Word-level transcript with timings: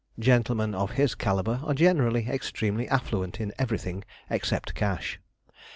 Gentlemen 0.19 0.73
of 0.73 0.93
his 0.93 1.13
calibre 1.13 1.61
are 1.63 1.75
generally 1.75 2.27
extremely 2.27 2.89
affluent 2.89 3.39
in 3.39 3.53
everything 3.59 4.03
except 4.31 4.73
cash. 4.73 5.19